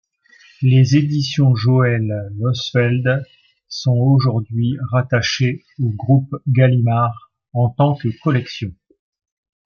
[0.63, 3.23] Les Éditions Joëlle Losfeld
[3.67, 8.73] sont aujourd'hui rattachées au groupe Gallimard en tant que collection.